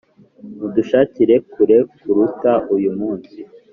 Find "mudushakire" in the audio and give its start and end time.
0.59-1.35